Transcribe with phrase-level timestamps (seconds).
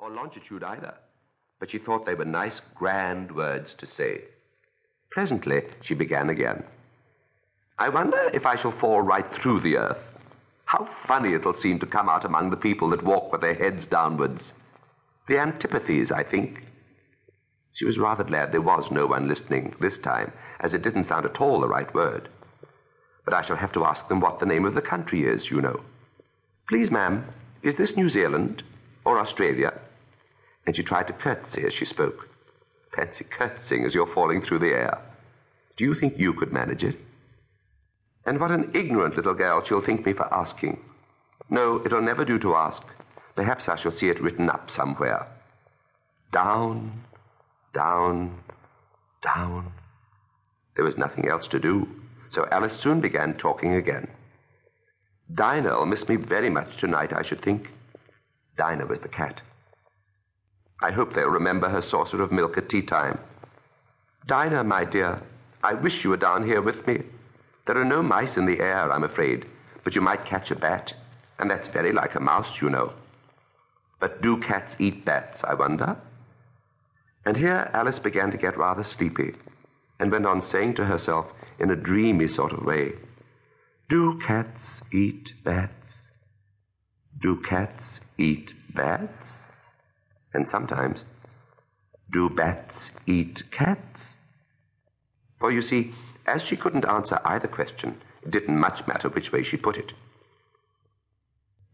[0.00, 0.94] or longitude either,
[1.58, 4.22] but she thought they were nice, grand words to say.
[5.10, 6.64] Presently, she began again.
[7.78, 10.02] I wonder if I shall fall right through the earth.
[10.64, 13.86] How funny it'll seem to come out among the people that walk with their heads
[13.86, 14.52] downwards.
[15.28, 16.64] The antipathies, I think.
[17.72, 21.26] She was rather glad there was no one listening this time, as it didn't sound
[21.26, 22.28] at all the right word.
[23.24, 25.60] But I shall have to ask them what the name of the country is, you
[25.60, 25.80] know.
[26.68, 27.26] Please, ma'am,
[27.62, 28.62] is this New Zealand
[29.04, 29.72] or Australia?
[30.66, 32.28] And she tried to curtsy as she spoke.
[32.94, 34.98] Fancy curtsying as you're falling through the air.
[35.76, 36.98] Do you think you could manage it?
[38.26, 40.80] And what an ignorant little girl she'll think me for asking.
[41.48, 42.82] No, it'll never do to ask.
[43.34, 45.26] Perhaps I shall see it written up somewhere.
[46.32, 47.04] Down,
[47.72, 48.38] down,
[49.22, 49.72] down.
[50.76, 51.88] There was nothing else to do,
[52.30, 54.08] so Alice soon began talking again.
[55.34, 57.70] Dinah'll miss me very much tonight, I should think.
[58.56, 59.40] Dinah was the cat.
[60.82, 63.18] I hope they'll remember her saucer of milk at tea time.
[64.26, 65.22] Dinah, my dear,
[65.62, 67.02] I wish you were down here with me.
[67.66, 69.46] There are no mice in the air, I'm afraid,
[69.84, 70.94] but you might catch a bat,
[71.38, 72.94] and that's very like a mouse, you know.
[73.98, 75.96] But do cats eat bats, I wonder?
[77.24, 79.34] And here Alice began to get rather sleepy,
[79.98, 81.26] and went on saying to herself
[81.58, 82.94] in a dreamy sort of way,
[83.90, 85.72] Do cats eat bats?
[87.20, 89.28] Do cats eat bats?
[90.32, 91.00] And sometimes,
[92.10, 94.14] Do bats eat cats?
[95.38, 95.94] For you see,
[96.26, 99.92] as she couldn't answer either question, it didn't much matter which way she put it.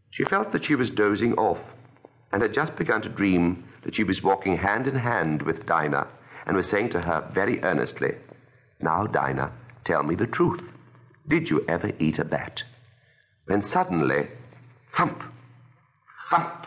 [0.09, 1.59] She felt that she was dozing off,
[2.31, 6.07] and had just begun to dream that she was walking hand in hand with Dinah,
[6.45, 8.15] and was saying to her very earnestly,
[8.79, 9.51] Now, Dinah,
[9.85, 10.61] tell me the truth.
[11.27, 12.63] Did you ever eat a bat?
[13.45, 14.29] When suddenly,
[14.95, 15.23] thump,
[16.29, 16.66] thump,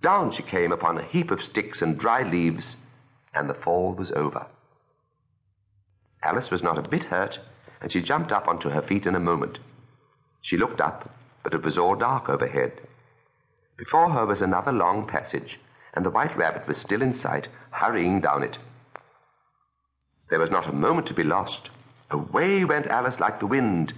[0.00, 2.76] down she came upon a heap of sticks and dry leaves,
[3.34, 4.46] and the fall was over.
[6.22, 7.40] Alice was not a bit hurt,
[7.80, 9.58] and she jumped up onto her feet in a moment.
[10.40, 11.10] She looked up,
[11.42, 12.80] but it was all dark overhead.
[13.76, 15.58] Before her was another long passage,
[15.94, 18.58] and the white rabbit was still in sight, hurrying down it.
[20.30, 21.70] There was not a moment to be lost.
[22.10, 23.94] Away went Alice like the wind,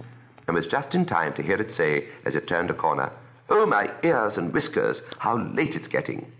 [0.47, 3.11] and was just in time to hear it say, as it turned a corner,
[3.53, 6.31] Oh, my ears and whiskers, how late it's getting.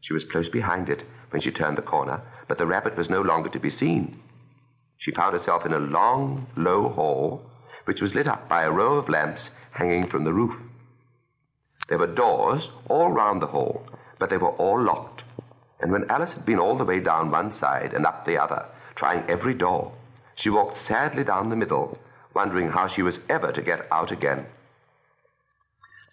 [0.00, 3.20] She was close behind it when she turned the corner, but the rabbit was no
[3.20, 4.18] longer to be seen.
[4.96, 7.42] She found herself in a long, low hall,
[7.84, 10.54] which was lit up by a row of lamps hanging from the roof.
[11.88, 13.86] There were doors all round the hall,
[14.18, 15.22] but they were all locked.
[15.80, 18.64] And when Alice had been all the way down one side and up the other,
[18.94, 19.92] trying every door,
[20.34, 21.98] she walked sadly down the middle,
[22.32, 24.46] wondering how she was ever to get out again.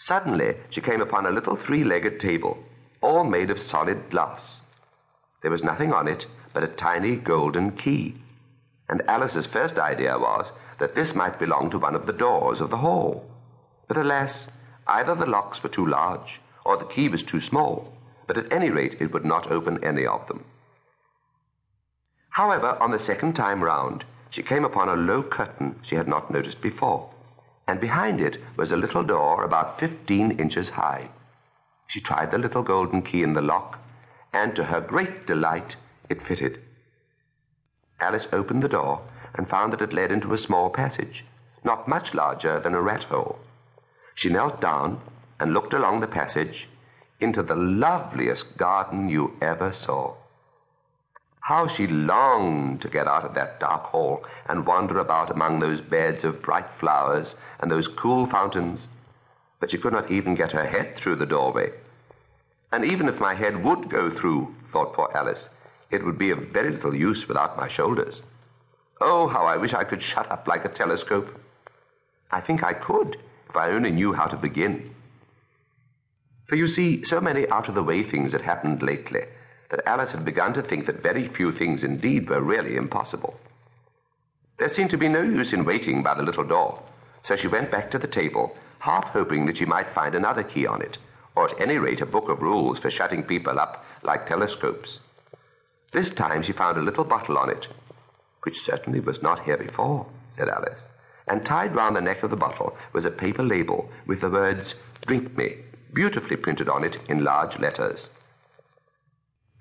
[0.01, 2.57] Suddenly, she came upon a little three legged table,
[3.01, 4.61] all made of solid glass.
[5.41, 8.21] There was nothing on it but a tiny golden key
[8.91, 12.69] and Alice's first idea was that this might belong to one of the doors of
[12.69, 13.25] the hall.
[13.87, 14.49] But alas,
[14.85, 17.93] either the locks were too large or the key was too small,
[18.27, 20.43] but at any rate it would not open any of them.
[22.31, 26.29] However, on the second time round, she came upon a low curtain she had not
[26.29, 27.09] noticed before,
[27.71, 31.07] and behind it was a little door about fifteen inches high.
[31.87, 33.79] She tried the little golden key in the lock,
[34.33, 35.77] and to her great delight,
[36.09, 36.59] it fitted.
[38.01, 39.01] Alice opened the door
[39.35, 41.23] and found that it led into a small passage,
[41.63, 43.39] not much larger than a rat hole.
[44.15, 44.99] She knelt down
[45.39, 46.67] and looked along the passage
[47.21, 50.15] into the loveliest garden you ever saw.
[51.51, 55.81] How she longed to get out of that dark hall and wander about among those
[55.81, 58.79] beds of bright flowers and those cool fountains.
[59.59, 61.73] But she could not even get her head through the doorway.
[62.71, 65.49] And even if my head would go through, thought poor Alice,
[65.89, 68.21] it would be of very little use without my shoulders.
[69.01, 71.37] Oh, how I wish I could shut up like a telescope.
[72.31, 73.17] I think I could,
[73.49, 74.95] if I only knew how to begin.
[76.45, 79.25] For you see, so many out of the way things had happened lately
[79.71, 83.39] that Alice had begun to think that very few things indeed were really impossible.
[84.59, 86.83] There seemed to be no use in waiting by the little door,
[87.23, 90.67] so she went back to the table, half hoping that she might find another key
[90.67, 90.97] on it,
[91.35, 94.99] or at any rate a book of rules for shutting people up like telescopes.
[95.93, 97.67] This time she found a little bottle on it,
[98.43, 100.05] which certainly was not here before,
[100.37, 100.79] said Alice.
[101.27, 104.75] And tied round the neck of the bottle was a paper label with the words,
[105.05, 105.57] Drink me,
[105.93, 108.07] beautifully printed on it in large letters.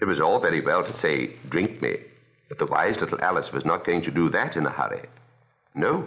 [0.00, 1.99] It was all very well to say, Drink me,
[2.49, 5.08] but the wise little Alice was not going to do that in a hurry.
[5.75, 6.06] No,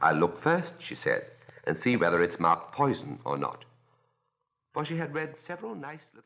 [0.00, 1.24] I'll look first, she said,
[1.64, 3.64] and see whether it's marked poison or not.
[4.74, 6.18] For she had read several nice little